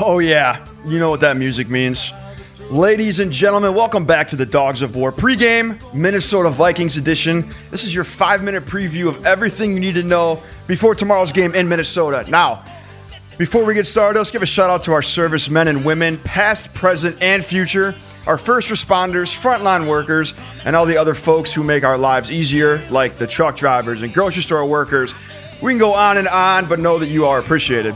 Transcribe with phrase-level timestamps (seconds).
[0.00, 0.66] Oh, yeah.
[0.86, 2.12] You know what that music means.
[2.70, 7.48] Ladies and gentlemen, welcome back to the Dogs of War pregame, Minnesota Vikings edition.
[7.70, 11.54] This is your five minute preview of everything you need to know before tomorrow's game
[11.54, 12.28] in Minnesota.
[12.28, 12.64] Now,
[13.38, 16.72] before we get started, let's give a shout out to our servicemen and women, past,
[16.74, 17.94] present, and future,
[18.26, 20.34] our first responders, frontline workers,
[20.64, 24.12] and all the other folks who make our lives easier, like the truck drivers and
[24.12, 25.14] grocery store workers.
[25.62, 27.94] We can go on and on, but know that you are appreciated.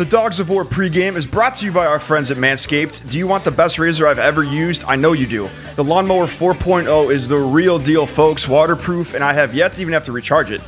[0.00, 3.10] The Dogs of War pregame is brought to you by our friends at Manscaped.
[3.10, 4.82] Do you want the best razor I've ever used?
[4.84, 5.50] I know you do.
[5.76, 8.48] The Lawnmower 4.0 is the real deal, folks.
[8.48, 10.62] Waterproof, and I have yet to even have to recharge it.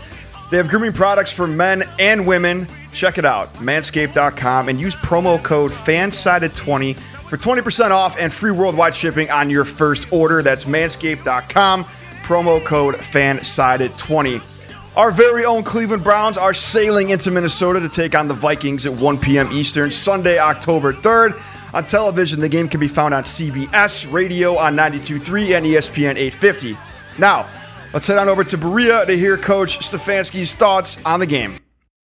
[0.51, 2.67] They have grooming products for men and women.
[2.93, 8.95] Check it out, manscaped.com, and use promo code FANSIDED20 for 20% off and free worldwide
[8.95, 10.43] shipping on your first order.
[10.43, 14.52] That's manscaped.com, promo code FANSIDED20.
[14.95, 18.93] Our very own Cleveland Browns are sailing into Minnesota to take on the Vikings at
[18.93, 19.51] 1 p.m.
[19.51, 21.41] Eastern, Sunday, October 3rd.
[21.73, 26.77] On television, the game can be found on CBS, radio on 92.3, and ESPN 850.
[27.19, 27.49] Now,
[27.95, 31.57] let's head on over to Berea to hear Coach Stefanski's thoughts on the game.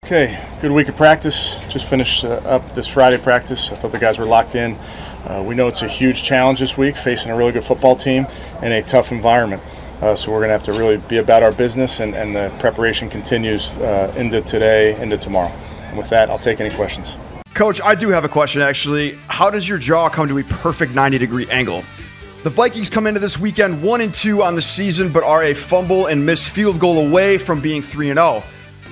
[0.07, 1.63] Okay, good week of practice.
[1.67, 3.71] Just finished uh, up this Friday practice.
[3.71, 4.79] I thought the guys were locked in.
[5.27, 8.27] Uh, we know it's a huge challenge this week, facing a really good football team
[8.63, 9.63] in a tough environment.
[10.01, 12.51] Uh, so we're going to have to really be about our business, and, and the
[12.59, 15.53] preparation continues uh, into today, into tomorrow.
[15.85, 17.19] And with that, I'll take any questions.
[17.55, 19.19] Coach, I do have a question actually.
[19.27, 21.85] How does your jaw come to a perfect 90 degree angle?
[22.43, 25.53] The Vikings come into this weekend 1 and 2 on the season, but are a
[25.53, 28.43] fumble and missed field goal away from being 3 and 0.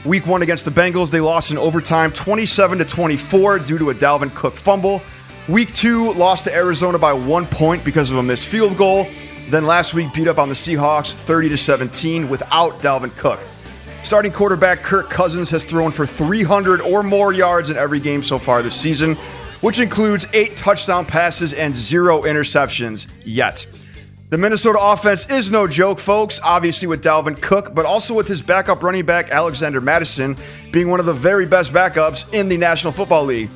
[0.05, 3.95] Week 1 against the Bengals, they lost in overtime 27 to 24 due to a
[3.95, 5.01] Dalvin Cook fumble.
[5.49, 9.07] Week 2 lost to Arizona by 1 point because of a missed field goal.
[9.51, 13.41] Then last week beat up on the Seahawks 30 to 17 without Dalvin Cook.
[14.03, 18.39] Starting quarterback Kirk Cousins has thrown for 300 or more yards in every game so
[18.39, 19.15] far this season,
[19.63, 23.67] which includes eight touchdown passes and zero interceptions yet.
[24.29, 28.43] The Minnesota offense is no joke, folks, obviously with Dalvin Cook, but also with his
[28.43, 30.37] backup running back Alexander Mattison
[30.71, 33.49] being one of the very best backups in the National Football League.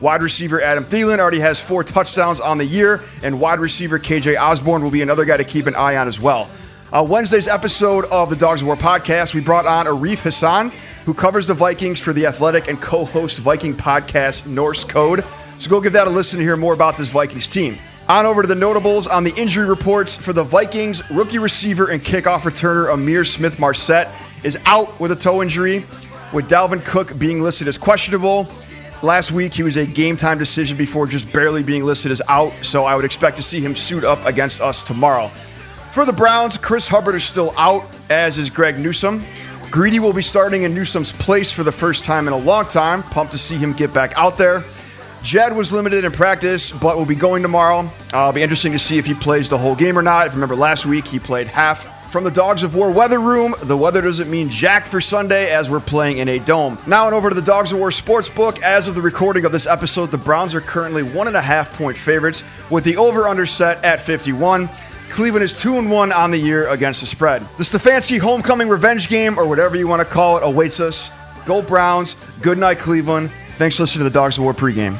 [0.00, 4.38] Wide receiver Adam Thielen already has four touchdowns on the year, and wide receiver KJ
[4.38, 6.50] Osborn will be another guy to keep an eye on as well.
[6.92, 10.70] On Wednesday's episode of the Dogs of War podcast, we brought on Arif Hasan,
[11.06, 15.24] who covers the Vikings for The Athletic and co hosts Viking podcast Norse Code.
[15.58, 17.78] So go give that a listen to hear more about this Vikings team.
[18.06, 21.02] On over to the notables on the injury reports for the Vikings.
[21.10, 24.12] Rookie receiver and kickoff returner Ihmir Smith Marsette
[24.44, 25.86] is out with a toe injury,
[26.34, 28.46] with Dalvin Cook being listed as questionable.
[29.06, 32.52] Last week, he was a game time decision before just barely being listed as out,
[32.62, 35.28] so I would expect to see him suit up against us tomorrow.
[35.92, 39.24] For the Browns, Chris Hubbard is still out, as is Greg Newsome.
[39.70, 43.04] Greedy will be starting in Newsome's place for the first time in a long time.
[43.04, 44.64] Pumped to see him get back out there.
[45.22, 47.80] Jed was limited in practice, but will be going tomorrow.
[47.80, 50.26] Uh, it'll be interesting to see if he plays the whole game or not.
[50.26, 51.92] If you remember last week, he played half.
[52.10, 55.68] From the Dogs of War weather room, the weather doesn't mean jack for Sunday as
[55.68, 56.78] we're playing in a dome.
[56.86, 58.62] Now and over to the Dogs of War sports book.
[58.62, 61.76] As of the recording of this episode, the Browns are currently one and a half
[61.76, 64.70] point favorites, with the over/under set at 51.
[65.10, 67.42] Cleveland is 2 and 1 on the year against the spread.
[67.58, 71.10] The Stefanski homecoming revenge game, or whatever you want to call it, awaits us.
[71.44, 72.16] Go Browns.
[72.40, 73.30] Good night, Cleveland.
[73.58, 74.98] Thanks for listening to the Dogs of War pregame.